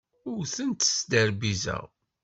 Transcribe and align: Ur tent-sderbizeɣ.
Ur 0.31 0.43
tent-sderbizeɣ. 0.55 1.83